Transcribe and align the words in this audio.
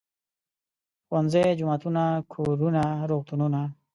ښوونځي، 1.05 1.43
جوماتونه، 1.59 2.03
کورونه، 2.33 2.83
روغتونونه. 3.09 3.61